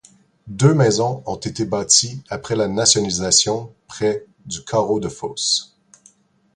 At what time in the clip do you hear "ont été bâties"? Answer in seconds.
1.27-2.23